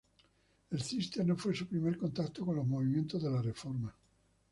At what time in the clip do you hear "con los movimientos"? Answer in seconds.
2.43-3.21